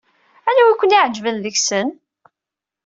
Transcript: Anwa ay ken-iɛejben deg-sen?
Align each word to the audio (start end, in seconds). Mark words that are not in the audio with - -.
Anwa 0.49 0.63
ay 0.71 0.77
ken-iɛejben 0.79 1.37
deg-sen? 1.43 1.89